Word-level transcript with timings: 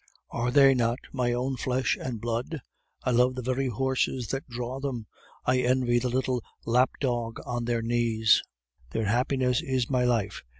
"Are 0.31 0.49
they 0.49 0.73
not 0.73 0.97
my 1.13 1.31
own 1.31 1.57
flesh 1.57 1.95
and 1.95 2.19
blood? 2.19 2.63
I 3.03 3.11
love 3.11 3.35
the 3.35 3.43
very 3.43 3.67
horses 3.67 4.29
that 4.29 4.47
draw 4.49 4.79
them; 4.79 5.05
I 5.45 5.59
envy 5.59 5.99
the 5.99 6.09
little 6.09 6.41
lap 6.65 6.89
dog 6.99 7.37
on 7.45 7.65
their 7.65 7.83
knees. 7.83 8.41
Their 8.93 9.05
happiness 9.05 9.61
is 9.61 9.91
my 9.91 10.03
life. 10.03 10.41